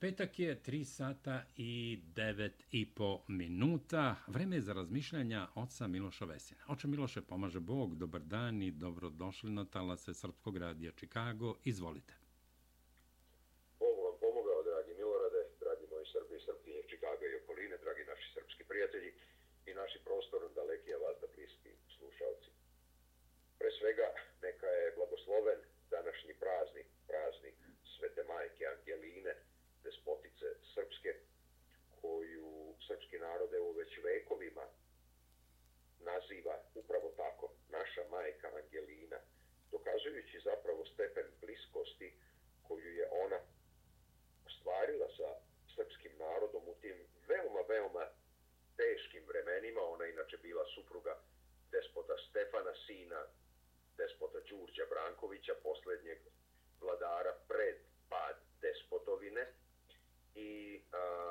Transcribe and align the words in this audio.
Petak 0.00 0.38
je 0.38 0.60
3 0.62 0.84
sata 0.84 1.42
i 1.56 1.98
9 2.14 2.50
i 2.70 2.94
po 2.94 3.24
minuta. 3.28 4.16
Vreme 4.26 4.56
je 4.56 4.60
za 4.68 4.72
razmišljanja 4.72 5.46
oca 5.54 5.86
Miloša 5.86 6.24
Vesina. 6.24 6.62
Oče 6.68 6.88
Miloše, 6.88 7.20
pomaže 7.30 7.60
Bog, 7.60 7.94
dobar 8.02 8.22
dan 8.34 8.62
i 8.62 8.70
dobrodošli 8.70 9.50
na 9.50 9.64
talase 9.64 10.14
Srpskog 10.14 10.56
radija 10.56 10.92
Čikago. 10.92 11.54
Izvolite. 11.64 12.14
Bog 13.80 13.96
vam 14.04 14.16
pomogao, 14.20 14.62
dragi 14.70 14.92
Milorade, 14.98 15.42
dragi 15.64 15.84
moji 15.92 16.06
Srbi 16.12 16.34
i 16.36 16.44
Srpkinje 16.46 16.82
Čikaga 16.90 17.26
i 17.26 17.38
okoline, 17.40 17.76
dragi 17.84 18.02
naši 18.12 18.26
srpski 18.34 18.62
prijatelji 18.70 19.10
i 19.68 19.70
naši 19.80 19.98
prostor 20.06 20.40
daleki, 20.60 20.94
a 20.94 20.98
vas 21.04 21.16
da 21.22 21.26
bliski 21.36 21.70
slušalci. 21.96 22.50
Pre 23.58 23.70
svega, 23.78 24.08
neka 24.46 24.68
je 24.80 24.94
blagosloven 24.96 25.60
današnji 25.96 26.34
praznik, 26.42 26.88
praznik 27.08 27.56
Svete 27.92 28.22
Majke 28.30 28.64
Angeline, 28.74 29.34
despotice 29.86 30.48
srpske, 30.74 31.12
koju 32.00 32.74
srpski 32.86 33.18
narod 33.18 33.54
evo 33.54 33.72
već 33.72 33.95
vekovima 34.08 34.66
naziva 36.10 36.54
upravo 36.74 37.08
tako, 37.16 37.46
naša 37.68 38.02
majka 38.10 38.48
Angelina, 38.60 39.18
dokazujući 39.70 40.40
zapravo 40.44 40.84
stepen 40.92 41.26
bliskosti 41.40 42.08
koju 42.68 42.90
je 43.00 43.06
ona 43.24 43.38
ostvarila 44.46 45.08
sa 45.16 45.28
srpskim 45.74 46.12
narodom 46.18 46.62
u 46.68 46.74
tim 46.82 46.96
veoma, 47.28 47.60
veoma 47.68 48.04
teškim 48.76 49.22
vremenima. 49.28 49.80
Ona 49.80 50.06
inače 50.06 50.36
bila 50.36 50.64
supruga 50.74 51.14
despota 51.72 52.16
Stefana, 52.28 52.72
sina 52.86 53.20
despota 53.96 54.40
Đurđa 54.48 54.86
Brankovića, 54.90 55.54
poslednjeg 55.62 56.18
vladara 56.80 57.32
pred 57.48 57.76
pad 58.08 58.36
despotovine 58.60 59.46
i 60.34 60.80
a, 60.92 61.25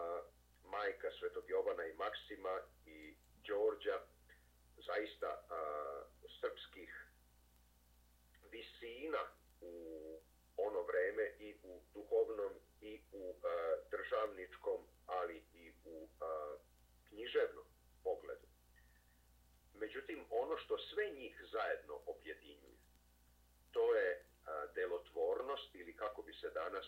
Svetog 1.25 1.49
Jovana 1.49 1.85
i 1.85 1.93
Maksima 1.93 2.61
i 2.85 3.15
Đorđa, 3.47 3.99
zaista 4.77 5.27
a, 5.49 6.03
srpskih 6.41 7.07
visina 8.51 9.17
u 9.61 9.73
ono 10.57 10.81
vreme 10.81 11.35
i 11.39 11.55
u 11.63 11.81
duhovnom 11.93 12.53
i 12.81 13.01
u 13.11 13.35
a, 13.43 13.75
državničkom, 13.91 14.87
ali 15.05 15.43
i 15.53 15.73
u 15.85 16.07
a, 16.19 16.57
književnom 17.09 17.65
pogledu. 18.03 18.47
Međutim, 19.73 20.25
ono 20.29 20.57
što 20.57 20.77
sve 20.77 21.09
njih 21.09 21.43
zajedno 21.51 21.99
objedinjuje, 22.05 22.77
to 23.71 23.95
je 23.95 24.25
a, 24.45 24.65
delotvornost 24.75 25.75
ili 25.75 25.95
kako 25.95 26.21
bi 26.21 26.33
se 26.33 26.49
danas 26.49 26.85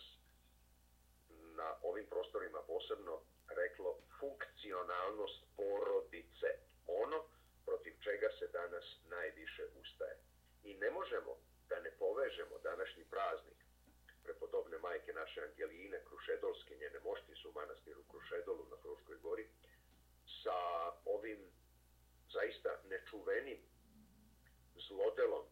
na 1.56 1.76
ovim 1.82 2.06
prostorima 2.10 2.62
posebno 2.68 3.22
reklo 3.62 3.90
funkcionalnost 4.20 5.40
porodice. 5.58 6.50
Ono 6.88 7.20
protiv 7.66 7.94
čega 8.06 8.30
se 8.40 8.48
danas 8.48 8.86
najviše 9.10 9.64
ustaje. 9.82 10.18
I 10.64 10.74
ne 10.74 10.90
možemo 10.92 11.32
da 11.70 11.80
ne 11.80 11.92
povežemo 12.00 12.56
današnji 12.64 13.04
praznik 13.14 13.60
prepodobne 14.24 14.78
majke 14.78 15.14
naše 15.14 15.42
Angeline, 15.42 16.00
Krušedolske, 16.08 16.76
njene 16.76 17.00
mošti 17.00 17.36
su 17.36 17.50
u 17.50 17.54
manastiru 17.54 18.04
Krušedolu 18.12 18.66
na 18.72 18.78
Fruškoj 18.82 19.18
gori, 19.18 19.48
sa 20.44 20.58
ovim 21.06 21.40
zaista 22.34 22.72
nečuvenim 22.90 23.60
zlodelom 24.88 25.46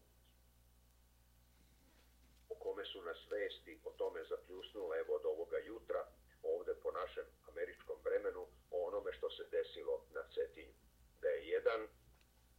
o 2.49 2.55
kome 2.55 2.85
su 2.85 3.01
nas 3.01 3.17
vesti 3.31 3.79
o 3.85 3.91
tome 3.91 4.23
zapljusnule 4.23 4.97
evo 4.99 5.15
od 5.15 5.25
ovoga 5.25 5.57
jutra 5.57 6.07
ovde 6.43 6.73
po 6.83 6.91
našem 6.91 7.25
američkom 7.49 7.97
vremenu 8.03 8.47
o 8.71 8.87
onome 8.87 9.13
što 9.13 9.29
se 9.29 9.43
desilo 9.51 10.05
na 10.13 10.23
Cetinju. 10.33 10.73
Da 11.21 11.27
je 11.27 11.47
jedan 11.47 11.87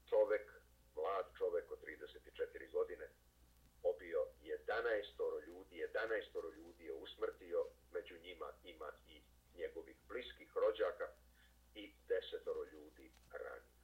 čovek, 0.09 0.47
mlad 0.95 1.27
čovek 1.39 1.71
od 1.73 1.81
34 1.85 2.71
godine, 2.73 3.09
obio 3.83 4.21
11 4.43 5.47
ljudi, 5.47 5.75
11 5.95 6.57
ljudi 6.57 6.85
je 6.85 6.93
usmrtio, 6.93 7.67
među 7.93 8.15
njima 8.19 8.53
ima 8.65 8.93
i 9.09 9.23
njegovih 9.55 9.97
bliskih 10.09 10.51
rođaka 10.55 11.09
i 11.75 11.93
desetoro 12.09 12.65
ljudi 12.65 13.13
ranio. 13.31 13.77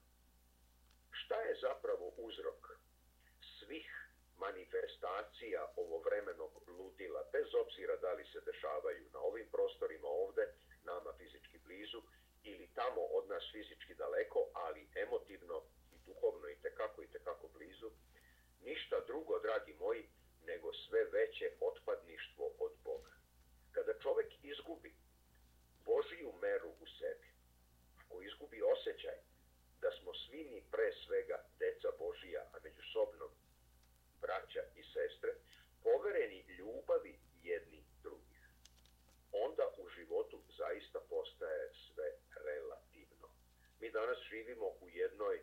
Šta 1.10 1.40
je 1.40 1.58
zapravo 1.60 2.12
uzrok 2.16 2.60
svih 3.58 4.02
manifestacija 4.46 5.72
ovovremenog 5.76 6.52
ludila, 6.68 7.20
bez 7.32 7.48
obzira 7.62 7.96
da 7.96 8.12
li 8.12 8.24
se 8.32 8.40
dešavaju 8.40 9.04
na 9.12 9.20
ovim 9.20 9.48
prostorima 9.54 10.08
ovde, 10.08 10.44
nama 10.84 11.10
fizički 11.18 11.58
blizu, 11.66 12.00
ili 12.50 12.74
tamo 12.74 13.02
od 13.18 13.24
nas 13.28 13.44
fizički 13.52 13.94
daleko, 13.94 14.40
ali 14.52 14.88
emotivno 15.04 15.56
i 15.94 15.96
duhovno 16.06 16.48
i 16.48 16.60
tekako 16.64 17.02
i 17.02 17.12
tekako 17.14 17.48
blizu, 17.48 17.90
ništa 18.68 18.96
drugo, 19.06 19.38
dragi 19.62 19.78
moji, 19.78 20.04
nego 20.46 20.72
sve 20.72 21.04
veće 21.04 21.50
otpadništvo 21.60 22.46
od 22.58 22.72
Boga. 22.84 23.12
Kada 23.72 23.98
čovek 24.02 24.30
izgubi 24.42 24.94
Božiju 25.84 26.32
meru 26.40 26.68
u 26.80 26.86
sebi, 26.98 27.28
ako 28.00 28.22
izgubi 28.22 28.62
osjećaj 28.62 29.18
da 29.80 29.90
smo 29.90 30.14
svi 30.14 30.44
mi 30.50 30.60
pre 30.70 30.92
svega 31.06 31.44
deca 31.58 31.88
Božija, 31.98 32.42
a 32.52 32.56
međusobno 32.64 33.26
braća 34.20 34.62
i 34.76 34.82
sestre, 34.82 35.32
povereni 35.82 36.40
ljubavi 36.58 37.18
jedni 37.42 37.84
drugih. 38.02 38.42
Onda 39.32 39.64
u 39.78 39.88
životu 39.88 40.42
zaista 40.58 41.00
postaje 41.08 41.70
sve 41.86 42.08
relativno. 42.48 43.28
Mi 43.80 43.90
danas 43.90 44.18
živimo 44.30 44.66
u 44.80 44.88
jednoj 44.88 45.42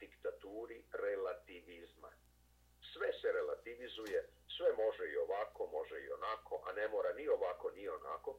diktaturi 0.00 0.82
relativizma. 0.92 2.07
Relativizuje, 3.78 4.28
sve 4.56 4.72
može 4.84 5.04
i 5.12 5.16
ovako, 5.16 5.66
može 5.66 6.00
i 6.00 6.10
onako, 6.10 6.62
a 6.66 6.72
ne 6.72 6.88
mora 6.88 7.12
ni 7.12 7.28
ovako, 7.28 7.70
ni 7.70 7.88
onako. 7.88 8.38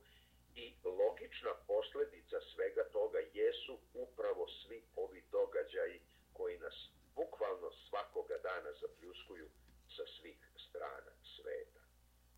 I 0.56 0.76
logična 0.84 1.54
posledica 1.68 2.38
svega 2.54 2.84
toga 2.92 3.20
jesu 3.34 3.80
upravo 3.94 4.48
svi 4.48 4.84
ovi 4.96 5.24
događaji 5.32 6.02
koji 6.34 6.58
nas 6.60 6.90
bukvalno 7.16 7.72
svakoga 7.90 8.38
dana 8.38 8.72
zapljuskuju 8.82 9.50
sa 9.96 10.04
svih 10.16 10.40
strana 10.68 11.12
sveta. 11.36 11.82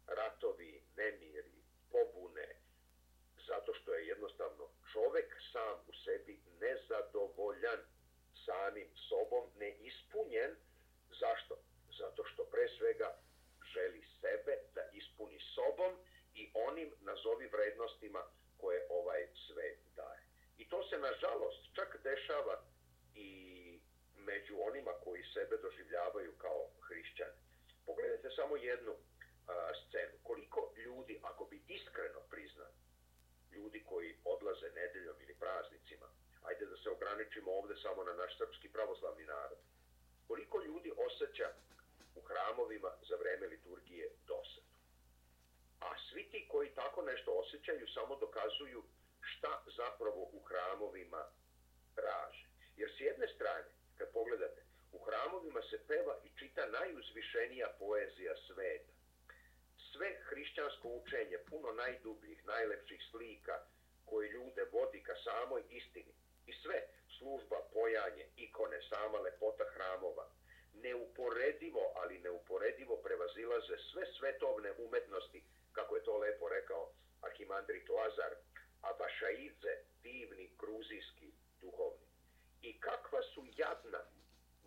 Ratovi, 0.08 0.84
nemiri, 0.98 1.64
pobune, 1.92 2.50
zato 3.48 3.74
što 3.74 3.94
je 3.94 4.08
jednostavno 4.08 4.70
čovek 4.94 5.30
sam 5.52 5.76
u 5.88 5.94
sebi 6.06 6.40
nezadovoljan 6.60 7.80
samim 8.46 8.90
sobom, 9.10 9.44
neispunjen. 9.56 10.56
Zašto? 11.20 11.71
Zato 12.04 12.22
što 12.26 12.42
pre 12.54 12.66
svega 12.78 13.10
želi 13.74 14.02
sebe 14.22 14.54
da 14.76 14.84
ispuni 14.94 15.40
sobom 15.56 15.94
i 16.34 16.52
onim 16.54 16.90
nazovi 17.00 17.48
vrednostima 17.48 18.22
koje 18.58 18.88
ovaj 18.90 19.28
svet 19.48 19.80
daje. 19.96 20.24
I 20.58 20.70
to 20.70 20.84
se 20.90 20.98
nažalost 20.98 21.62
čak 21.76 21.90
dešava 22.04 22.56
i 23.16 23.32
među 24.16 24.56
onima 24.70 24.94
koji 25.04 25.24
sebe 25.34 25.58
doživljavaju 25.58 26.32
kao 26.38 26.62
hrišćani. 26.88 27.40
Pogledajte 27.86 28.30
samo 28.36 28.56
jednu 28.56 28.94
a, 29.48 29.72
scenu. 29.82 30.16
Koliko 30.24 30.74
ljudi, 30.78 31.20
ako 31.24 31.46
bi 31.46 31.64
iskreno 31.68 32.20
priznali, 32.30 32.78
ljudi 33.52 33.84
koji 33.90 34.18
odlaze 34.26 34.70
nedeljom 34.76 35.16
ili 35.22 35.36
praznicima, 35.44 36.08
ajde 36.44 36.66
da 36.66 36.78
se 36.78 36.90
ograničimo 36.90 37.52
ovde 37.52 37.76
samo 37.76 38.04
na 38.04 38.14
naš 38.14 38.38
srpski 38.38 38.70
pravoslavni 38.70 39.26
narod, 39.26 39.58
koliko 40.28 40.62
ljudi 40.62 40.92
osjeća 41.08 41.48
hramovima 42.52 42.92
za 43.10 43.16
vreme 43.16 43.48
liturgije 43.48 44.10
dosadu. 44.28 44.72
A 45.80 45.90
svi 46.10 46.24
ti 46.32 46.48
koji 46.48 46.70
tako 46.70 47.02
nešto 47.02 47.32
osjećaju 47.32 47.88
samo 47.88 48.16
dokazuju 48.16 48.84
šta 49.22 49.64
zapravo 49.78 50.22
u 50.32 50.40
hramovima 50.40 51.24
traže. 51.96 52.46
Jer 52.78 52.90
s 52.98 53.00
jedne 53.00 53.28
strane, 53.36 53.72
kad 53.98 54.12
pogledate, 54.14 54.62
u 54.92 55.00
hramovima 55.00 55.62
se 55.70 55.88
peva 55.88 56.16
i 56.24 56.30
čita 56.40 56.66
najuzvišenija 56.66 57.68
poezija 57.80 58.34
sveta. 58.48 58.94
Sve 59.92 60.10
hrišćansko 60.24 60.88
učenje, 60.90 61.38
puno 61.50 61.72
najdubljih, 61.72 62.46
najlepših 62.46 63.02
slika, 63.12 63.56
koje 64.06 64.32
ljude 64.32 64.64
vodi 64.72 65.04
ka 65.04 65.16
samoj 65.24 65.64
istini. 65.70 66.14
I 66.46 66.54
sve, 66.54 66.88
služba, 67.18 67.58
pojanje, 67.74 68.26
ikone, 68.36 68.82
sama 68.90 69.18
lepota 69.18 69.64
hramova, 69.74 70.26
neuporedivo, 70.84 71.84
ali 71.96 72.20
neuporedivo 72.20 72.96
prevazilaze 72.98 73.78
sve 73.92 74.04
svetovne 74.18 74.72
umetnosti, 74.78 75.44
kako 75.72 75.96
je 75.96 76.04
to 76.04 76.18
lepo 76.18 76.50
rekao 76.50 76.92
Arhimandrit 77.22 77.90
Lazar, 77.90 78.36
Abašaidze, 78.82 79.74
divni 80.04 80.52
gruzijski 80.60 81.32
duhovni. 81.62 82.08
I 82.62 82.80
kakva 82.80 83.22
su 83.34 83.46
jadna 83.58 84.02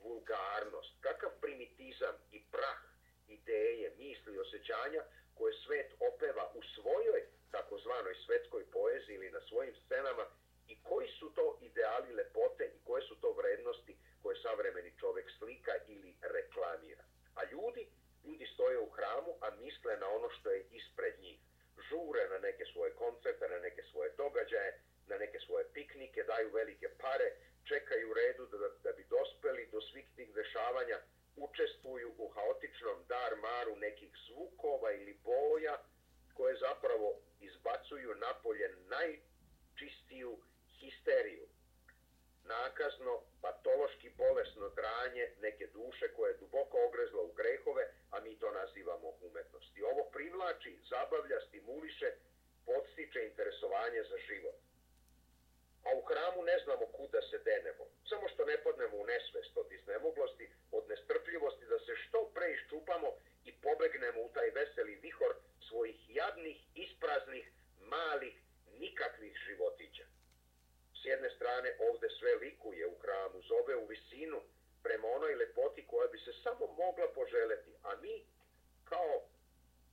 vulgarnost, 0.02 0.92
kakav 1.00 1.30
primitizam 1.40 2.14
i 2.32 2.42
prah 2.52 2.80
ideje, 3.28 3.94
misli, 3.98 4.38
osjećanja 4.38 5.02
koje 5.34 5.52
svet 5.66 5.94
opeva 6.10 6.52
u 6.54 6.62
svojoj 6.74 7.20
takozvanoj 7.50 8.14
svetskoj 8.26 8.64
poeziji 8.70 9.14
ili 9.14 9.30
na 9.30 9.40
svojim 9.48 9.74
scenama 9.84 10.24
i 10.68 10.74
koji 10.82 11.08
su 11.18 11.26
to 11.34 11.58
ideali 11.60 12.14
lepote 12.14 12.64
i 12.74 12.84
koje 12.84 13.02
su 13.02 13.14
to 13.20 13.32
vrednosti 13.32 13.96
koje 14.24 14.36
savremeni 14.42 14.92
čovek 15.00 15.26
slika 15.38 15.74
ili 15.94 16.10
reklamira. 16.36 17.04
A 17.38 17.40
ljudi, 17.52 17.84
ljudi 18.24 18.46
stoje 18.54 18.78
u 18.78 18.90
hramu, 18.96 19.32
a 19.40 19.50
misle 19.50 19.96
na 19.96 20.08
ono 20.16 20.28
što 20.36 20.50
je 20.50 20.66
ispred 20.78 21.14
njih. 21.20 21.38
Žure 21.88 22.22
na 22.28 22.38
neke 22.38 22.64
svoje 22.72 22.90
koncerte, 23.02 23.48
na 23.48 23.58
neke 23.58 23.82
svoje 23.90 24.10
događaje, 24.16 24.70
na 25.10 25.16
neke 25.18 25.38
svoje 25.46 25.64
piknike, 25.74 26.22
daju 26.22 26.48
velike 26.50 26.88
pare, 27.02 27.28
čekaju 27.70 28.10
u 28.10 28.14
redu 28.14 28.46
da, 28.46 28.68
da 28.84 28.92
bi 28.96 29.04
dospeli 29.16 29.68
do 29.72 29.80
svih 29.80 30.06
tih 30.16 30.34
dešavanja, 30.34 30.98
ne 56.54 56.60
znamo 56.64 56.86
kuda 56.86 57.20
se 57.30 57.38
denemo. 57.38 57.84
Samo 58.10 58.28
što 58.28 58.44
ne 58.44 58.56
podnemo 58.64 58.96
u 58.96 59.06
nesvest 59.06 59.56
od 59.56 59.72
iznemoglosti, 59.72 60.46
od 60.72 60.84
nestrpljivosti 60.88 61.64
da 61.72 61.78
se 61.78 61.92
što 62.04 62.18
pre 62.34 62.46
iščupamo 62.52 63.08
i 63.44 63.50
pobegnemo 63.66 64.20
u 64.22 64.30
taj 64.34 64.50
veseli 64.50 64.94
vihor 65.06 65.32
svojih 65.68 65.98
jadnih, 66.08 66.58
ispraznih, 66.74 67.44
malih, 67.94 68.34
nikakvih 68.82 69.34
životića. 69.46 70.04
S 71.00 71.04
jedne 71.04 71.30
strane 71.36 71.76
ovde 71.88 72.08
sve 72.18 72.34
likuje 72.34 72.86
u 72.86 72.98
hramu, 73.02 73.42
zove 73.42 73.76
u 73.76 73.86
visinu, 73.86 74.40
prema 74.82 75.08
onoj 75.08 75.34
lepoti 75.34 75.86
koja 75.86 76.08
bi 76.08 76.18
se 76.18 76.32
samo 76.42 76.66
mogla 76.66 77.08
poželeti, 77.14 77.72
a 77.82 77.96
mi, 77.96 78.26
kao 78.84 79.22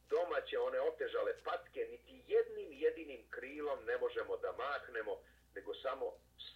domaće 0.09 0.59
one 0.59 0.79
otežale 0.81 1.33
patke, 1.43 1.81
niti 1.91 2.23
jednim 2.27 2.69
jedinim 2.71 3.29
krilom 3.29 3.85
ne 3.85 3.97
možemo 3.97 4.37
da 4.37 4.51
mahnemo, 4.51 5.13
nego 5.55 5.73
samo 5.73 6.05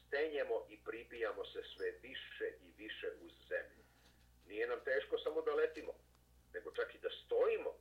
stenjemo 0.07 0.65
i 0.69 0.77
pribijamo 0.85 1.45
se 1.45 1.61
sve 1.75 1.91
više 1.91 2.47
i 2.61 2.71
više 2.77 3.11
uz 3.21 3.31
zemlju. 3.49 3.83
Nije 4.47 4.67
nam 4.67 4.79
teško 4.83 5.17
samo 5.17 5.41
da 5.41 5.53
letimo, 5.53 5.93
nego 6.53 6.71
čak 6.71 6.95
i 6.95 6.99
da 6.99 7.09
stojimo 7.09 7.71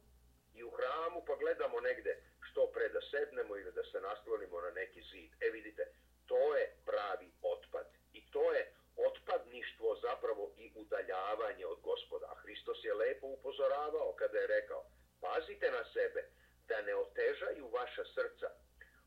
i 0.55 0.65
u 0.65 0.71
hramu 0.71 1.25
pa 1.27 1.35
gledamo 1.37 1.81
negde 1.81 2.23
što 2.41 2.67
pre 2.75 2.89
da 2.89 3.01
sednemo 3.11 3.57
ili 3.57 3.73
da 3.73 3.85
se 3.85 4.01
naslonimo 4.01 4.61
na 4.61 4.71
neki 4.71 5.03
zid. 5.03 5.31
E 5.41 5.51
vidite, 5.51 5.85
to 6.27 6.57
je 6.57 6.77
pravi 6.87 7.29
otpad. 7.43 7.87
I 8.13 8.31
to 8.31 8.53
je 8.53 8.73
otpadništvo 8.97 9.99
zapravo 10.03 10.53
i 10.59 10.73
udaljavanje 10.75 11.67
od 11.67 11.81
gospoda. 11.81 12.27
A 12.27 12.35
Hristos 12.35 12.85
je 12.85 12.95
lepo 12.95 13.27
upozoravao 13.27 14.13
kada 14.13 14.39
je 14.39 14.47
rekao, 14.47 14.85
pazite 15.21 15.71
na 15.71 15.85
sebe, 15.93 16.29
da 16.69 16.83
ne 16.83 16.95
otežaju 16.95 17.69
vaša 17.69 18.05
srca, 18.15 18.49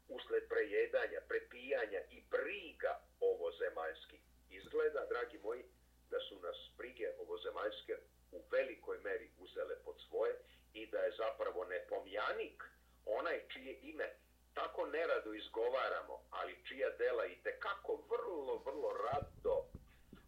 usled 0.09 0.44
prejedanja, 0.50 1.19
prepijanja 1.27 2.01
i 2.12 2.24
briga 2.31 3.00
ovozemaljskih. 3.19 4.19
Izgleda, 4.50 5.06
dragi 5.06 5.38
moji, 5.38 5.63
da 6.12 6.19
su 6.19 6.39
nas 6.39 6.57
brige 6.77 7.09
ovozemaljske 7.19 7.98
u 8.31 8.42
velikoj 8.51 8.98
meri 9.04 9.30
uzele 9.38 9.75
pod 9.86 9.95
svoje 10.07 10.36
i 10.74 10.86
da 10.86 11.00
je 11.00 11.12
zapravo 11.18 11.65
nepomjanik 11.65 12.63
onaj 13.06 13.48
čije 13.48 13.80
ime 13.81 14.09
tako 14.54 14.86
nerado 14.86 15.33
izgovaramo, 15.33 16.15
ali 16.30 16.63
čija 16.68 16.89
dela 16.89 17.25
i 17.25 17.36
tekako 17.44 18.04
vrlo, 18.09 18.62
vrlo 18.65 18.89
rado, 19.06 19.65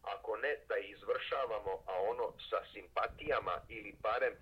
ako 0.02 0.38
ne 0.38 0.58
da 0.68 0.78
izvršavamo, 0.78 1.84
a 1.86 2.02
ono 2.02 2.34
sa 2.50 2.60
simpatijama 2.74 3.62
ili 3.70 3.96
barem 4.02 4.36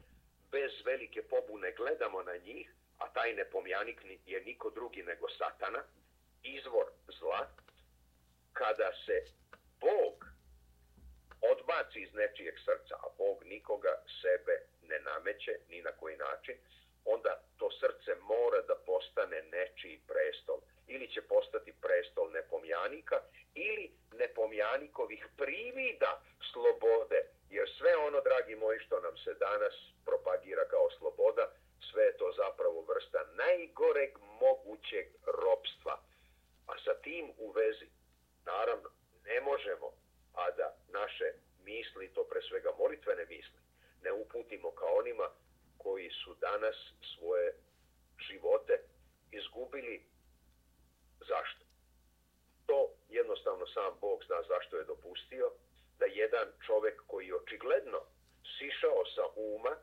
bez 0.51 0.72
velike 0.86 1.22
pobune 1.24 1.72
gledamo 1.72 2.24
na 2.24 2.36
njih, 2.38 2.72
a 2.98 3.13
taj 3.13 3.34
nepomjanik 3.34 4.06
je 4.25 4.42
niko 4.42 4.69
drugi 4.69 5.04
nego 5.04 5.30
satana, 5.30 5.84
izvor 6.44 6.88
zla, 7.19 7.48
kada 8.54 8.92
se 9.06 9.25
Bog 9.80 10.16
odbaci 11.51 12.00
iz 12.00 12.13
nečijeg 12.13 12.56
srca, 12.66 12.96
a 12.96 13.07
Bog 13.18 13.44
nikoga 13.44 14.04
sebe 14.22 14.56
ne 15.38 15.44
nameće 15.44 15.60
ni 15.69 15.81
na 15.81 15.92
koji 15.92 16.18
način, 16.18 16.56
onda 17.06 17.42
to 17.57 17.72
srce 17.72 18.16
mora 18.22 18.62
da 18.62 18.75
postane 18.75 19.42
nečiji 19.42 20.01
prestol. 20.07 20.60
Ili 20.88 21.07
će 21.07 21.22
postati 21.22 21.74
prestol 21.81 22.31
nepomjanika, 22.31 23.22
ili 23.56 23.92
nepomjanikovih 24.12 25.28
privida 25.38 26.22
slobode. 26.51 27.19
Jer 27.50 27.69
sve 27.78 27.98
ono, 27.98 28.22
dragi 28.22 28.56
moji, 28.56 28.80
što 28.80 29.00
nam 29.00 29.18
se 29.18 29.34
danas 29.34 29.74
propagira 30.06 30.66
kao 30.68 30.89
sloboda, 30.98 31.51
sve 31.92 32.04
je 32.04 32.18
to 32.18 32.34
zapravo 32.38 32.81
vrsta 32.81 33.25
najgoreg 33.34 34.12
mogućeg 34.42 35.07
ropstva. 35.25 35.95
A 36.68 36.74
sa 36.86 36.94
tim 36.94 37.25
u 37.38 37.51
vezi, 37.51 37.88
naravno, 38.45 38.89
ne 39.25 39.42
možemo, 39.42 39.88
a 40.34 40.51
da 40.51 40.75
naše 40.88 41.34
misli, 41.63 42.13
to 42.13 42.24
pre 42.24 42.42
svega 42.42 42.72
molitvene 42.80 43.25
misli, 43.25 43.60
ne 44.04 44.12
uputimo 44.12 44.72
kao 44.72 44.94
onima 44.95 45.30
koji 45.78 46.10
su 46.10 46.36
danas 46.48 46.76
svoje 47.14 47.54
živote 48.28 48.76
izgubili. 49.32 50.06
Zašto? 51.20 51.64
To 52.66 52.80
jednostavno 53.10 53.66
sam 53.68 54.00
Bog 54.02 54.24
zna 54.28 54.40
zašto 54.48 54.78
je 54.78 54.84
dopustio 54.84 55.52
da 56.00 56.06
jedan 56.06 56.48
čovek 56.66 57.02
koji 57.08 57.34
očigledno 57.34 58.00
sišao 58.58 59.02
sa 59.16 59.26
uma, 59.36 59.76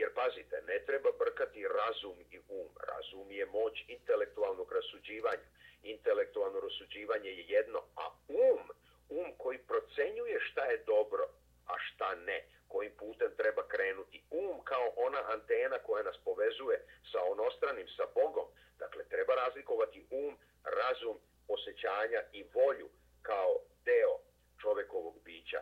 Jer 0.00 0.14
pazite, 0.14 0.56
ne 0.66 0.78
treba 0.86 1.10
brkati 1.18 1.68
razum 1.80 2.18
i 2.30 2.38
um. 2.38 2.68
Razum 2.90 3.30
je 3.30 3.46
moć 3.46 3.84
intelektualnog 3.88 4.72
rasuđivanja. 4.72 5.48
Intelektualno 5.82 6.60
rasuđivanje 6.60 7.30
je 7.30 7.44
jedno, 7.48 7.80
a 7.96 8.04
um, 8.28 8.62
um 9.08 9.28
koji 9.38 9.58
procenjuje 9.58 10.40
šta 10.40 10.64
je 10.64 10.84
dobro, 10.86 11.24
a 11.66 11.74
šta 11.78 12.14
ne, 12.14 12.38
kojim 12.68 12.92
putem 12.98 13.30
treba 13.36 13.62
krenuti. 13.68 14.22
Um 14.30 14.64
kao 14.64 14.92
ona 14.96 15.20
antena 15.34 15.78
koja 15.78 16.02
nas 16.02 16.16
povezuje 16.24 16.78
sa 17.12 17.18
onostranim, 17.32 17.88
sa 17.96 18.04
Bogom. 18.14 18.48
Dakle, 18.78 19.04
treba 19.04 19.34
razlikovati 19.34 20.06
um, 20.10 20.36
razum, 20.64 21.16
osjećanja 21.48 22.20
i 22.32 22.44
volju 22.54 22.88
kao 23.22 23.52
deo 23.84 24.14
čovekovog 24.60 25.14
bića. 25.24 25.60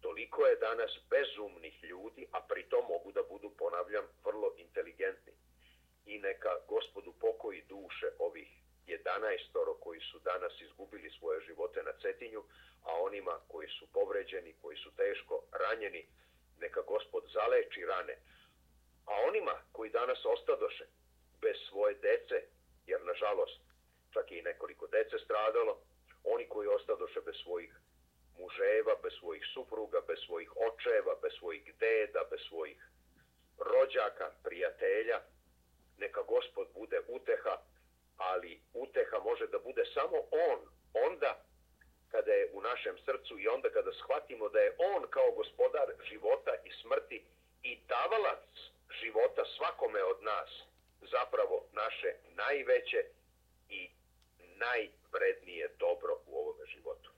Toliko 0.00 0.46
je 0.46 0.56
danas 0.56 0.92
bezumnih 1.10 1.84
ljudi, 1.84 2.26
a 2.32 2.40
pritom 2.40 2.84
mogu 2.88 3.12
da 3.12 3.22
budu, 3.22 3.50
ponavljam, 3.58 4.04
vrlo 4.24 4.54
inteligentni. 4.56 5.32
I 6.06 6.18
neka 6.18 6.52
gospodu 6.68 7.12
pokoji 7.20 7.62
duše 7.68 8.08
ovih 8.18 8.48
11 8.86 9.80
koji 9.80 10.00
su 10.00 10.18
danas 10.18 10.52
izgubili 10.60 11.10
svoje 11.10 11.40
živote 11.40 11.82
na 11.82 11.92
Cetinju, 12.02 12.42
a 12.82 13.02
onima 13.02 13.40
koji 13.48 13.68
su 13.68 13.86
povređeni, 13.92 14.54
koji 14.62 14.76
su 14.76 14.90
teško 14.96 15.42
ranjeni, 15.52 16.06
neka 16.60 16.82
gospod 16.82 17.24
zaleči 17.32 17.84
rane. 17.84 18.16
A 19.06 19.12
onima 19.28 19.54
koji 19.72 19.90
danas 19.90 20.24
ostadoše 20.24 20.84
bez 21.40 21.56
svoje 21.68 21.94
dece, 21.94 22.42
jer 22.86 23.04
nažalost 23.04 23.60
čak 24.12 24.30
i 24.30 24.42
nekoliko 24.42 24.86
dece 24.86 25.18
stradalo, 25.18 25.80
oni 26.24 26.48
koji 26.48 26.68
ostadoše 26.68 27.20
bez 27.20 27.34
svojih 27.42 27.72
muževa, 28.38 28.94
bez 29.02 29.12
svojih 29.20 29.44
supruga, 29.54 30.00
bez 30.08 30.18
svojih 30.26 30.50
očeva, 30.56 31.14
bez 31.22 31.32
svojih 31.38 31.74
deda, 31.78 32.24
bez 32.30 32.40
svojih 32.48 32.80
rođaka, 33.58 34.30
prijatelja. 34.44 35.20
Neka 35.98 36.22
gospod 36.22 36.68
bude 36.74 37.00
uteha, 37.08 37.56
ali 38.16 38.60
uteha 38.74 39.18
može 39.18 39.46
da 39.46 39.58
bude 39.58 39.84
samo 39.94 40.18
on, 40.50 40.58
onda 41.06 41.44
kada 42.12 42.32
je 42.32 42.50
u 42.52 42.60
našem 42.60 42.96
srcu 43.06 43.38
i 43.38 43.48
onda 43.48 43.68
kada 43.76 43.92
shvatimo 43.92 44.48
da 44.48 44.58
je 44.58 44.76
on 44.92 45.02
kao 45.10 45.30
gospodar 45.40 45.88
života 46.10 46.52
i 46.68 46.70
smrti 46.82 47.18
i 47.62 47.78
davalac 47.94 48.48
života 49.02 49.42
svakome 49.56 50.00
od 50.12 50.18
nas 50.22 50.50
zapravo 51.16 51.56
naše 51.82 52.10
najveće 52.42 53.00
i 53.78 53.80
najvrednije 54.64 55.64
dobro 55.78 56.12
u 56.26 56.32
ovome 56.40 56.66
životu. 56.74 57.10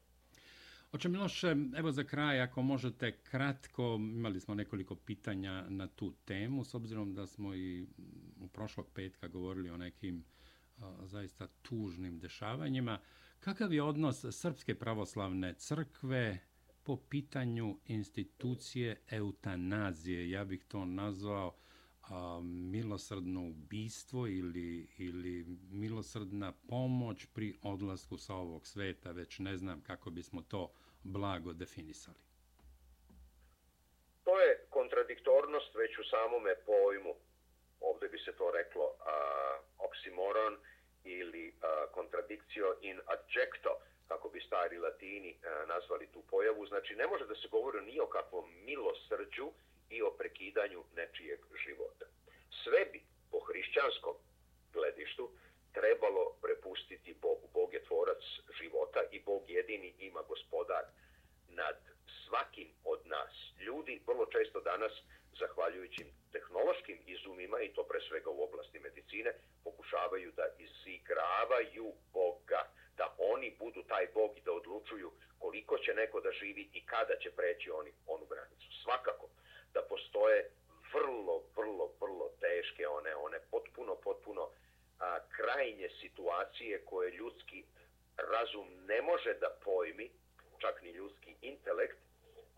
Oče 0.93 1.09
Miloše, 1.09 1.57
evo 1.77 1.93
za 1.93 2.05
kraj, 2.05 2.41
ako 2.41 2.63
možete 2.63 3.19
kratko, 3.31 3.97
imali 4.01 4.41
smo 4.41 4.55
nekoliko 4.55 4.95
pitanja 4.95 5.65
na 5.69 5.89
tu 5.89 6.13
temu, 6.25 6.65
s 6.65 6.75
obzirom 6.75 7.15
da 7.15 7.27
smo 7.27 7.55
i 7.55 7.87
u 8.41 8.49
prošlog 8.49 8.87
petka 8.95 9.29
govorili 9.29 9.71
o 9.71 9.77
nekim 9.77 10.25
a, 10.83 10.97
zaista 11.03 11.47
tužnim 11.63 12.19
dešavanjima. 12.19 12.99
Kakav 13.41 13.73
je 13.73 13.83
odnos 13.83 14.25
Srpske 14.31 14.75
pravoslavne 14.75 15.55
crkve 15.55 16.39
po 16.85 16.97
pitanju 16.97 17.77
institucije 17.87 19.01
eutanazije? 19.11 20.31
Ja 20.31 20.45
bih 20.45 20.65
to 20.69 20.85
nazvao 20.85 21.55
a, 22.03 22.41
milosrdno 22.43 23.41
ubistvo 23.49 24.27
ili, 24.27 24.89
ili 24.99 25.45
milosrdna 25.71 26.53
pomoć 26.69 27.27
pri 27.35 27.59
odlasku 27.63 28.17
sa 28.17 28.35
ovog 28.35 28.67
sveta, 28.67 29.13
već 29.13 29.39
ne 29.39 29.57
znam 29.57 29.81
kako 29.81 30.11
bismo 30.11 30.43
to 30.43 30.73
blago 31.03 31.53
definisali. 31.53 32.21
To 34.25 34.41
je 34.41 34.67
kontradiktornost 34.71 35.75
već 35.75 35.99
u 35.99 36.05
samome 36.11 36.55
pojmu. 36.67 37.15
ovde 37.81 38.09
bi 38.09 38.19
se 38.19 38.33
to 38.39 38.51
reklo 38.51 38.85
a, 39.01 39.15
oksimoron 39.79 40.57
ili 41.05 41.55
a, 41.63 41.87
contradictio 41.95 42.77
in 42.81 43.01
adjecto, 43.07 43.81
kako 44.09 44.29
bi 44.29 44.41
stari 44.41 44.79
latini 44.79 45.37
nazvali 45.69 46.07
tu 46.13 46.23
pojavu. 46.31 46.67
Znači, 46.67 46.95
ne 46.95 47.07
može 47.07 47.27
da 47.27 47.35
se 47.35 47.49
govori 47.49 47.81
ni 47.81 48.01
o 48.01 48.07
kakvom 48.07 48.47
milosrđu 48.65 49.53
i 49.91 50.03
o 50.03 50.11
prekidanju 50.11 50.85
nečijeg 50.97 51.41
života. 51.65 52.07
Sve 52.65 52.85
bi 52.93 53.01
po 53.31 53.39
hrišćanskom 53.41 54.15
gledištu 54.73 55.31
trebalo 55.73 56.25
prepustiti 56.43 57.15
Bogu. 57.23 57.49
Bog 57.55 57.75
je 57.75 57.85
tvorac 57.85 58.23
života 58.61 59.01
i 59.11 59.21
Bog 59.21 59.43
jedini 59.51 59.95
ima 59.99 60.23
gospodar 60.29 60.85
nad 61.49 61.77
svakim 62.27 62.69
od 62.85 63.01
nas. 63.07 63.33
Ljudi 63.61 64.03
vrlo 64.07 64.27
često 64.27 64.61
danas, 64.61 64.93
zahvaljujući 65.39 66.05
tehnološkim 66.33 66.99
izumima, 67.07 67.61
i 67.61 67.73
to 67.75 67.83
pre 67.83 68.01
svega 68.09 68.31
u 68.31 68.43
oblasti 68.43 68.79
medicine, 68.79 69.31
pokušavaju 69.91 70.33
da 70.37 70.47
izigravaju 70.59 71.93
Boga, 72.13 72.63
da 72.97 73.15
oni 73.19 73.57
budu 73.59 73.83
taj 73.83 74.07
Bog 74.15 74.39
i 74.39 74.41
da 74.41 74.53
odlučuju 74.53 75.13
koliko 75.39 75.79
će 75.79 75.95
neko 75.95 76.21
da 76.21 76.33
živi 76.33 76.69
i 76.73 76.87
kada 76.87 77.17
će 77.17 77.31
preći 77.31 77.71
oni 77.71 77.93
onu 78.07 78.27
granicu. 78.27 78.69
Svakako 78.83 79.29
da 79.75 79.83
postoje 79.83 80.51
vrlo, 80.93 81.43
vrlo, 81.57 81.93
vrlo 82.01 82.31
teške, 82.41 82.89
one, 82.89 83.15
one 83.15 83.39
potpuno, 83.51 83.95
potpuno 83.95 84.51
a, 84.99 85.19
krajnje 85.37 85.89
situacije 86.01 86.85
koje 86.85 87.11
ljudski 87.11 87.65
razum 88.17 88.69
ne 88.87 89.03
može 89.03 89.35
da 89.35 89.57
pojmi, 89.65 90.11
čak 90.59 90.83
ni 90.83 90.91
ljudski 90.91 91.35
intelekt, 91.43 91.99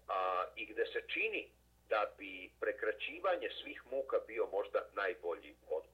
a, 0.09 0.45
i 0.57 0.67
gde 0.67 0.87
se 0.87 1.03
čini 1.09 1.49
da 1.89 2.15
bi 2.19 2.51
prekraćivanje 2.61 3.49
svih 3.63 3.83
muka 3.91 4.17
bio 4.27 4.47
možda 4.53 4.89
najbolji 4.95 5.55
odgovor. 5.71 5.92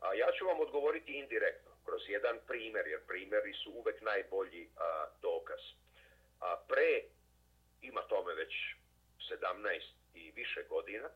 A 0.00 0.14
ja 0.14 0.28
ću 0.38 0.46
vam 0.46 0.60
odgovoriti 0.60 1.12
indirektno, 1.12 1.70
kroz 1.84 2.02
jedan 2.08 2.38
primer, 2.46 2.86
jer 2.86 3.00
primeri 3.06 3.52
su 3.52 3.70
uvek 3.70 4.02
najbolji 4.02 4.68
a, 4.76 5.06
dokaz. 5.22 5.60
A, 6.40 6.56
pre, 6.68 7.02
ima 7.80 8.02
tome 8.02 8.34
već 8.34 8.52
17 9.30 9.80
i 10.14 10.30
više 10.30 10.62
godina, 10.68 11.08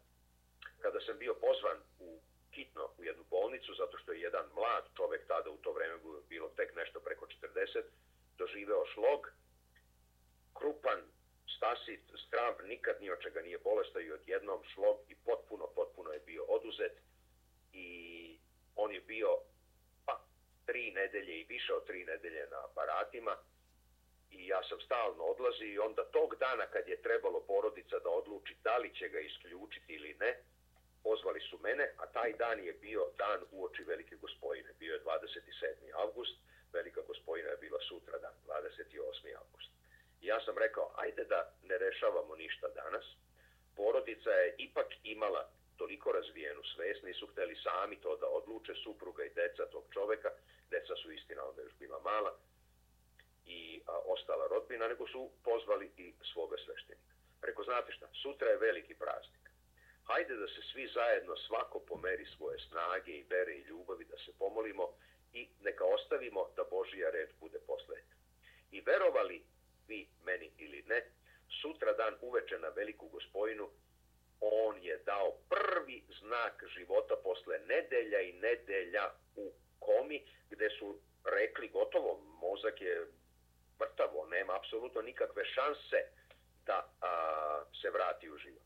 kada 0.80 1.00
sam 1.00 1.18
bio 1.18 1.34
pozvan 1.34 1.78
u 1.98 2.20
hitno 2.54 2.90
u 2.98 3.04
jednu 3.04 3.24
bolnicu, 3.30 3.74
zato 3.74 3.98
što 3.98 4.12
je 4.12 4.20
jedan 4.20 4.46
mlad 4.54 4.84
čovek 4.96 5.26
tada 5.26 5.50
u 5.50 5.56
to 5.56 5.72
vreme 5.72 5.98
bilo 6.28 6.48
tek 6.48 6.76
nešto 6.76 7.00
preko 7.00 7.26
40, 7.26 7.82
doživeo 8.38 8.86
šlog, 8.86 9.32
krupan, 10.58 11.00
stasit, 11.56 12.00
stramp, 12.26 12.58
nikad 12.62 12.96
ni 13.00 13.10
od 13.10 13.20
čega 13.22 13.40
nije 13.40 13.58
bolesta 13.58 14.00
i 14.00 14.12
odjednom 14.12 14.64
šlog 14.74 14.96
i 15.08 15.14
potpuno, 15.14 15.66
potpuno 15.74 16.12
je 16.12 16.20
bio 16.20 16.44
oduzet 16.44 16.92
i 17.72 17.88
on 18.76 18.92
je 18.92 19.00
bio 19.00 19.38
pa, 20.06 20.20
tri 20.66 20.92
nedelje 21.12 21.40
i 21.40 21.44
više 21.44 21.74
od 21.74 21.86
tri 21.86 22.04
nedelje 22.04 22.46
na 22.50 22.64
aparatima 22.64 23.36
i 24.30 24.46
ja 24.46 24.62
sam 24.68 24.80
stalno 24.80 25.24
odlazi 25.24 25.64
i 25.64 25.78
onda 25.78 26.04
tog 26.04 26.36
dana 26.36 26.66
kad 26.66 26.88
je 26.88 27.02
trebalo 27.02 27.40
porodica 27.40 27.98
da 27.98 28.10
odluči 28.10 28.56
da 28.64 28.76
li 28.76 28.94
će 28.94 29.08
ga 29.08 29.20
isključiti 29.20 29.94
ili 29.94 30.16
ne, 30.20 30.38
pozvali 31.02 31.40
su 31.40 31.58
mene, 31.58 31.94
a 31.96 32.06
taj 32.06 32.32
dan 32.32 32.64
je 32.64 32.72
bio 32.72 33.02
dan 33.18 33.40
uoči 33.50 33.82
Velike 33.84 34.16
gospojine. 34.16 34.70
Bio 34.78 34.94
je 34.94 35.04
27. 35.04 35.14
avgust, 35.94 36.36
Velika 36.72 37.00
gospojina 37.06 37.48
je 37.48 37.56
bila 37.56 37.80
sutra 37.88 38.18
dan, 38.18 38.34
28. 38.46 39.36
avgust. 39.42 39.70
I 40.20 40.26
ja 40.26 40.40
sam 40.44 40.58
rekao, 40.58 40.92
ajde 40.96 41.24
da 41.24 41.52
ne 41.62 41.78
rešavamo 41.78 42.36
ništa 42.36 42.68
danas. 42.68 43.04
Porodica 43.76 44.30
je 44.30 44.54
ipak 44.58 44.86
imala 45.02 45.50
toliko 45.80 46.12
razvijenu 46.12 46.62
svest, 46.74 47.02
nisu 47.02 47.26
hteli 47.26 47.56
sami 47.66 47.96
to 48.04 48.16
da 48.16 48.28
odluče, 48.38 48.74
supruga 48.84 49.22
i 49.24 49.34
deca 49.40 49.64
tog 49.74 49.84
čoveka, 49.94 50.30
deca 50.70 50.94
su 51.02 51.12
istina 51.12 51.48
onda 51.48 51.62
još 51.62 51.76
bila 51.82 51.98
mala, 52.00 52.32
i 53.46 53.80
a, 53.86 53.98
ostala 54.14 54.46
rodbina, 54.46 54.88
nego 54.88 55.06
su 55.06 55.30
pozvali 55.44 55.86
i 55.96 56.14
svoga 56.32 56.56
sveštenika. 56.64 57.14
Preko, 57.40 57.62
znate 57.64 57.92
šta, 57.92 58.06
sutra 58.22 58.48
je 58.48 58.64
veliki 58.66 58.94
praznik 58.94 59.40
hajde 60.10 60.34
da 60.36 60.48
se 60.48 60.62
svi 60.72 60.88
zajedno 60.94 61.36
svako 61.36 61.78
pomeri 61.78 62.26
svoje 62.36 62.58
snage 62.58 63.12
i 63.12 63.24
bere 63.24 63.52
i 63.54 63.66
ljubavi 63.70 64.04
da 64.04 64.18
se 64.18 64.32
pomolimo 64.38 64.88
i 65.32 65.48
neka 65.60 65.84
ostavimo 65.84 66.48
da 66.56 66.64
Božija 66.70 67.10
red 67.10 67.30
bude 67.40 67.58
poslednja. 67.66 68.16
I 68.70 68.80
verovali 68.80 69.42
vi 69.88 70.08
meni 70.24 70.50
ili 70.58 70.82
ne, 70.86 71.00
sutra 71.62 71.92
dan 71.92 72.14
uveče 72.20 72.58
na 72.58 72.68
veliku 72.68 73.08
gospojinu 73.08 73.70
on 74.40 74.82
je 74.82 74.96
dao 75.06 75.32
prvi 75.48 76.02
znak 76.20 76.64
života 76.76 77.14
posle 77.22 77.58
nedelja 77.58 78.20
i 78.20 78.32
nedelja 78.32 79.10
u 79.36 79.52
komi 79.78 80.26
gde 80.50 80.70
su 80.78 80.98
rekli 81.24 81.68
gotovo, 81.68 82.20
mozak 82.40 82.80
je 82.80 83.06
mrtavo, 83.80 84.26
nema 84.26 84.56
apsolutno 84.56 85.02
nikakve 85.02 85.44
šanse 85.44 85.96
da 86.66 86.88
a, 87.00 87.64
se 87.82 87.90
vrati 87.90 88.30
u 88.30 88.36
život. 88.38 88.62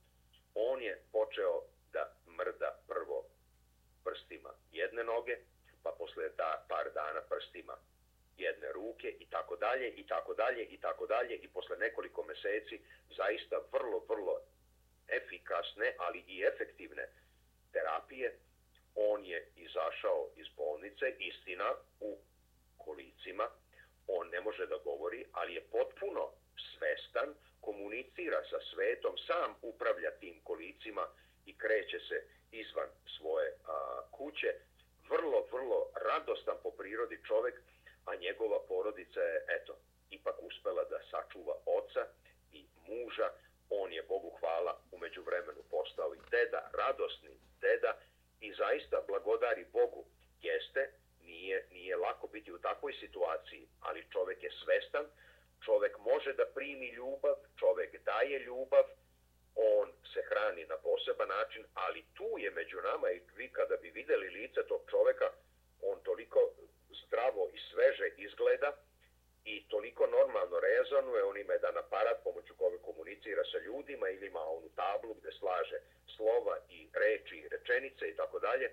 On 0.54 0.82
je 0.82 1.02
počeo 1.12 1.62
da 1.92 2.12
mrda 2.38 2.78
prvo 2.88 3.24
prstima 4.04 4.50
jedne 4.72 5.04
noge, 5.04 5.36
pa 5.82 5.90
posle 5.98 6.28
da 6.28 6.66
par 6.68 6.92
dana 6.94 7.20
prstima 7.28 7.76
jedne 8.36 8.72
ruke 8.72 9.08
i 9.20 9.26
tako 9.30 9.56
dalje 9.56 9.88
i 9.90 10.06
tako 10.06 10.34
dalje 10.34 10.64
i 10.64 10.80
tako 10.80 11.06
dalje 11.06 11.34
i 11.36 11.48
posle 11.48 11.76
nekoliko 11.76 12.22
meseci 12.22 12.80
zaista 13.16 13.56
vrlo, 13.72 14.04
vrlo 14.08 14.40
efikasne, 15.08 15.94
ali 15.98 16.24
i 16.26 16.42
efektivne 16.42 17.08
terapije, 17.72 18.38
on 18.94 19.24
je 19.24 19.48
izašao 19.56 20.28
iz 20.36 20.46
bolnice, 20.56 21.14
istina, 21.18 21.74
u 22.00 22.18
kolicima, 22.78 23.48
on 24.06 24.28
ne 24.28 24.40
može 24.40 24.66
da 24.66 24.76
govori, 24.84 25.24
ali 25.32 25.54
je 25.54 25.60
potpuno 25.60 26.30
svestan, 26.76 27.34
komunicira 27.60 28.42
sa 28.50 28.58
svetom, 28.70 29.18
sam 29.26 29.54
upravlja 29.62 30.10
tim 30.10 30.40
kolicima 30.44 31.06
i 31.46 31.58
kreće 31.58 31.98
se 32.08 32.24
izvan 32.52 32.88
svoje 33.18 33.52
a, 33.66 34.02
kuće. 34.10 34.54
Vrlo, 35.10 35.46
vrlo 35.52 35.90
radostan 35.94 36.56
po 36.62 36.70
prirodi 36.70 37.18
čovek, 37.26 37.54
a 38.04 38.14
njegova 38.16 38.58
porodica 38.68 39.20
je, 39.20 39.44
eto, 39.48 39.76
ipak 40.10 40.36
uspela 40.42 40.84
da 40.84 40.98
sačuva 41.10 41.54
oca 41.66 42.06
i 42.52 42.64
muža. 42.88 43.30
On 43.70 43.92
je, 43.92 44.02
Bogu 44.02 44.30
hvala, 44.40 44.80
umeđu 44.92 45.22
vremenu 45.22 45.62
postao 45.70 46.14
i 46.14 46.18
deda, 46.30 46.70
radosni 46.72 47.38
deda 47.60 47.98
i 48.40 48.52
zaista 48.52 49.04
blagodari 49.08 49.64
Bogu. 49.72 50.04
Jeste, 50.42 50.90
nije, 51.22 51.66
nije 51.70 51.96
lako 51.96 52.26
biti 52.26 52.52
u 52.52 52.58
takvoj 52.58 52.92
situaciji, 52.92 53.68
ali 53.80 54.06
čovek 54.12 54.42
je 54.42 54.50
svestan 54.64 55.06
čovek 55.64 55.98
može 55.98 56.32
da 56.32 56.46
primi 56.54 56.88
ljubav, 56.88 57.36
čovek 57.58 57.90
daje 58.04 58.38
ljubav, 58.38 58.84
on 59.54 59.92
se 60.12 60.20
hrani 60.28 60.64
na 60.66 60.76
poseban 60.76 61.28
način, 61.28 61.64
ali 61.74 62.04
tu 62.14 62.28
je 62.38 62.50
među 62.50 62.78
nama 62.82 63.10
i 63.10 63.20
vi 63.36 63.48
kada 63.52 63.76
bi 63.76 63.90
videli 63.90 64.28
lice 64.28 64.60
tog 64.68 64.82
čoveka, 64.90 65.28
on 65.82 65.98
toliko 66.02 66.40
zdravo 67.06 67.50
i 67.52 67.58
sveže 67.70 68.08
izgleda 68.16 68.72
i 69.44 69.64
toliko 69.68 70.06
normalno 70.06 70.60
rezonuje, 70.60 71.24
on 71.24 71.36
ima 71.38 71.52
jedan 71.52 71.76
aparat 71.78 72.18
pomoću 72.24 72.54
koga 72.54 72.78
komunicira 72.78 73.42
sa 73.52 73.58
ljudima 73.58 74.08
ili 74.08 74.26
ima 74.26 74.40
onu 74.40 74.68
tablu 74.76 75.14
gde 75.14 75.32
slaže 75.32 75.78
slova 76.16 76.58
i 76.68 76.88
reči 76.92 77.36
i 77.36 77.48
rečenice 77.48 78.08
i 78.08 78.16
tako 78.16 78.38
dalje. 78.38 78.70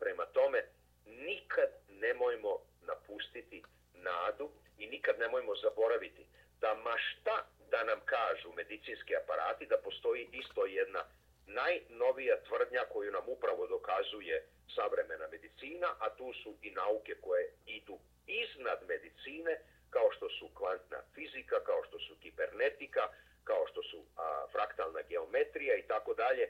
Prema 0.00 0.26
tome, 0.26 0.62
nikad 1.06 1.70
nemojmo 1.88 2.58
napustiti 2.82 3.62
nadu 3.94 4.50
i 4.78 4.86
nikad 4.86 5.18
nemojmo 5.18 5.54
zaboraviti 5.56 6.26
da 6.60 6.74
ma 6.74 6.96
šta 6.98 7.46
da 7.70 7.84
nam 7.84 8.00
kažu 8.04 8.52
medicinski 8.56 9.16
aparati, 9.16 9.66
da 9.66 9.76
postoji 9.76 10.28
isto 10.32 10.66
jedna 10.66 11.04
najnovija 11.46 12.36
tvrdnja 12.48 12.84
koju 12.92 13.12
nam 13.12 13.28
upravo 13.28 13.66
dokazuje 13.66 14.46
savremena 14.74 15.28
medicina, 15.28 15.88
a 15.98 16.16
tu 16.16 16.32
su 16.42 16.56
i 16.62 16.70
nauke 16.70 17.14
koje 17.20 17.52
idu 17.66 17.98
iznad 18.26 18.78
medicine, 18.88 19.60
kao 19.94 20.08
što 20.16 20.28
su 20.28 20.48
kvantna 20.58 21.00
fizika, 21.14 21.56
kao 21.68 21.80
što 21.88 21.98
su 21.98 22.12
kibernetika, 22.22 23.04
kao 23.44 23.66
što 23.70 23.82
su 23.82 23.98
a, 24.16 24.46
fraktalna 24.52 25.02
geometrija 25.08 25.74
i 25.76 25.86
tako 25.92 26.14
dalje, 26.14 26.44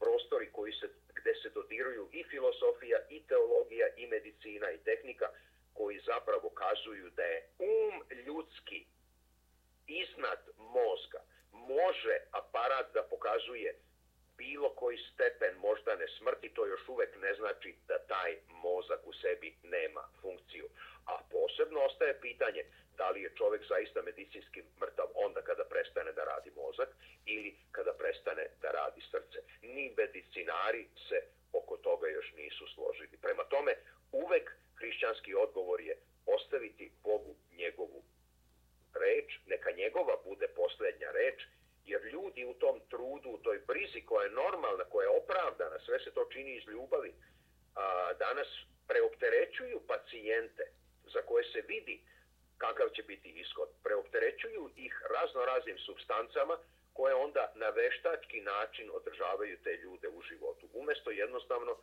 prostori 0.00 0.48
koji 0.52 0.72
se, 0.72 0.86
gde 1.18 1.34
se 1.42 1.48
dodiruju 1.50 2.08
i 2.12 2.24
filosofija, 2.24 2.98
i 3.10 3.18
teologija, 3.28 3.86
i 3.96 4.06
medicina, 4.06 4.70
i 4.70 4.78
tehnika, 4.78 5.28
koji 5.74 5.98
zapravo 5.98 6.48
kazuju 6.50 7.10
da 7.10 7.22
je 7.22 7.48
um 7.58 7.94
ljudski 8.26 8.86
iznad 9.86 10.40
mozga. 10.56 11.20
Može 11.52 12.16
aparat 12.30 12.86
da 12.94 13.02
pokazuje 13.02 13.70
bilo 14.36 14.68
koji 14.74 14.98
stepen 14.98 15.54
moždane 15.56 16.06
smrti, 16.18 16.48
to 16.54 16.66
još 16.66 16.88
uvek 16.88 17.16
ne 17.20 17.34
znači 17.34 17.74
da 17.88 17.98
taj 17.98 18.36
mozak 18.48 19.00
u 19.06 19.12
sebi 19.12 19.56
nema 19.62 20.04
funkciju. 20.20 20.68
A 21.06 21.14
posebno 21.30 21.80
ostaje 21.80 22.20
pitanje 22.20 22.62
da 22.98 23.10
li 23.10 23.22
je 23.22 23.34
čovek 23.34 23.62
zaista 23.68 24.02
medicinski 24.02 24.62
mrtav 24.80 25.06
onda 25.14 25.40
kada 25.42 25.64
prestane 25.64 26.12
da 26.12 26.24
radi 26.24 26.50
mozak 26.56 26.88
ili 27.26 27.56
kada 27.72 27.92
prestane 27.92 28.44
da 28.62 28.70
radi 28.70 29.00
srce. 29.10 29.38
Ni 29.62 29.94
medicinari 29.96 30.88
se 31.08 31.18
oko 31.52 31.76
toga 31.76 32.08
još 32.08 32.32
nisu 32.36 32.64
složili. 32.74 33.22
Prema 33.22 33.44
tome, 33.44 33.72
uvek 34.12 34.46
hrišćanski 34.78 35.34
odgovor 35.34 35.80
je 35.80 35.96
ostaviti 36.26 36.92
Bogu 37.02 37.34
njegovu 37.58 38.02
reč, 38.94 39.38
neka 39.46 39.70
njegova 39.70 40.14
bude 40.24 40.48
poslednja 40.48 41.10
reč, 41.10 41.38
jer 41.84 42.02
ljudi 42.04 42.44
u 42.44 42.54
tom 42.54 42.80
trudu, 42.90 43.28
u 43.30 43.38
toj 43.38 43.58
brizi 43.66 44.00
koja 44.06 44.24
je 44.24 44.30
normalna, 44.30 44.84
koja 44.84 45.04
je 45.04 45.16
opravdana, 45.22 45.78
sve 45.78 45.98
se 46.00 46.10
to 46.10 46.28
čini 46.32 46.56
iz 46.56 46.64
ljubavi, 46.68 47.12
a, 47.74 48.12
danas 48.18 48.48
preopterećuju 48.88 49.80
pacijente 49.86 50.64
za 51.12 51.22
koje 51.22 51.44
se 51.44 51.60
vidi 51.68 52.00
kakav 52.58 52.88
će 52.88 53.02
biti 53.02 53.28
ishod. 53.28 53.68
Preopterećuju 53.82 54.70
ih 54.76 55.02
razno 55.10 55.44
raznim 55.44 55.78
substancama 55.78 56.58
koje 56.92 57.14
onda 57.14 57.52
na 57.54 57.68
veštački 57.68 58.40
način 58.40 58.90
održavaju 58.92 59.58
te 59.64 59.72
ljude 59.82 60.08
u 60.08 60.22
životu. 60.22 60.68
Umesto 60.72 61.10
jednostavno 61.10 61.76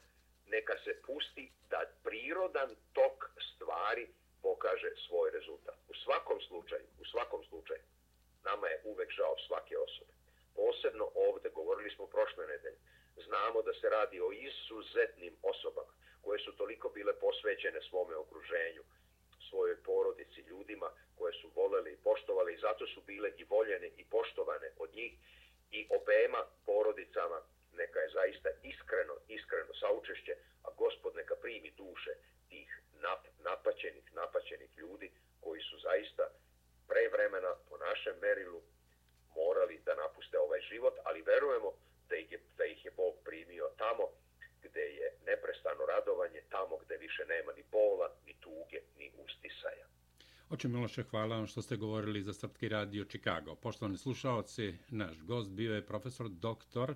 neka 0.48 0.76
se 0.84 1.02
pusti 1.06 1.52
da 1.70 1.80
prirodan 2.04 2.76
tok 2.94 3.30
stvari 3.50 4.08
pokaže 4.42 4.92
svoj 5.08 5.32
rezultat. 5.32 5.78
U 5.90 5.94
svakom 6.04 6.40
slučaju, 6.48 6.86
u 7.02 7.06
svakom 7.06 7.42
slučaju, 7.50 7.84
nama 8.44 8.68
je 8.68 8.82
uvek 8.84 9.10
žao 9.12 9.36
svake 9.48 9.78
osobe. 9.78 10.14
Posebno 10.56 11.06
ovde, 11.16 11.50
govorili 11.50 11.90
smo 11.96 12.06
prošle 12.08 12.48
nedelje, 12.48 12.78
znamo 13.28 13.62
da 13.62 13.74
se 13.74 13.90
radi 13.90 14.18
o 14.22 14.32
izuzetnim 14.32 15.34
osobama 15.52 15.94
koje 16.22 16.40
su 16.40 16.52
toliko 16.52 16.90
bile 16.90 17.14
posvećene 17.20 17.82
svome 17.82 18.16
okruženju, 18.16 18.84
svojoj 19.50 19.84
porodici, 19.84 20.42
ljudima 20.42 20.90
koje 21.18 21.34
su 21.34 21.52
voleli 21.56 21.92
i 21.94 22.04
poštovali 22.04 22.54
i 22.54 22.62
zato 22.68 22.88
su 22.88 23.02
bile 23.02 23.30
i 23.38 23.44
voljene 23.44 23.88
i 23.98 24.04
poštovane 24.16 24.70
od 24.78 24.96
njih 24.96 25.14
i 25.72 25.88
obema 25.90 26.42
porodicama 26.66 27.42
neka 27.74 28.00
je 28.00 28.10
zaista 28.10 28.50
iskreno, 28.64 29.16
iskreno 29.28 29.74
saučešće, 29.74 30.36
a 30.64 30.70
gospod 30.78 31.16
neka 31.16 31.36
primi 31.36 31.72
duše 31.72 32.14
tih 32.50 32.82
nap, 33.02 33.22
napaćenih, 33.40 34.14
napaćenih 34.14 34.78
ljudi 34.78 35.12
koji 35.42 35.62
su 35.62 35.78
zaista 35.80 36.24
pre 36.88 37.10
vremena 37.14 37.56
po 37.70 37.78
našem 37.78 38.16
merilu 38.22 38.62
morali 39.36 39.82
da 39.86 39.96
napuste 39.96 40.40
ovaj 40.40 40.62
život, 40.62 40.96
ali 41.04 41.22
verujemo 41.22 41.72
da 42.10 42.16
ih 42.16 42.32
je, 42.32 42.40
da 42.58 42.66
ih 42.66 42.86
je 42.86 42.92
Bog 42.92 43.16
primio 43.26 43.70
tamo 43.78 44.04
gde 44.64 44.86
je 45.00 45.14
neprestano 45.26 45.86
radovanje, 45.86 46.42
tamo 46.50 46.78
gde 46.78 46.98
više 46.98 47.26
nema 47.26 47.52
ni. 47.54 47.64
Oče 50.56 50.68
Miloše, 50.68 51.04
hvala 51.04 51.36
vam 51.36 51.48
što 51.48 51.62
ste 51.62 51.78
govorili 51.78 52.24
za 52.24 52.34
Srpski 52.34 52.70
radio 52.70 53.06
Chicago. 53.06 53.56
Poštovani 53.56 53.98
slušalci, 53.98 54.74
naš 54.90 55.22
gost 55.22 55.50
bio 55.50 55.76
je 55.76 55.86
profesor 55.86 56.30
doktor 56.30 56.96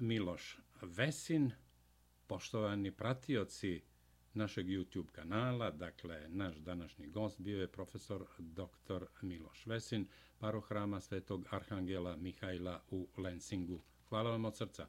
Miloš 0.00 0.58
Vesin. 0.82 1.50
Poštovani 2.26 2.90
pratioci 2.90 3.82
našeg 4.34 4.66
YouTube 4.66 5.10
kanala, 5.12 5.70
dakle, 5.70 6.28
naš 6.28 6.56
današnji 6.56 7.06
gost 7.06 7.40
bio 7.40 7.60
je 7.60 7.72
profesor 7.72 8.24
doktor 8.38 9.06
Miloš 9.22 9.66
Vesin, 9.66 10.06
parohrama 10.38 11.00
Svetog 11.00 11.46
Arhangela 11.50 12.16
Mihajla 12.16 12.82
u 12.90 13.08
Lensingu. 13.16 13.82
Hvala 14.08 14.30
vam 14.30 14.44
od 14.44 14.56
srca. 14.56 14.88